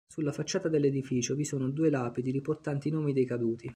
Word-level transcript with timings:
Sulla 0.11 0.31
facciata 0.31 0.67
dell'edificio 0.67 1.35
vi 1.35 1.45
sono 1.45 1.69
due 1.69 1.91
lapidi 1.91 2.31
riportanti 2.31 2.87
i 2.87 2.91
nomi 2.91 3.13
dei 3.13 3.27
caduti. 3.27 3.69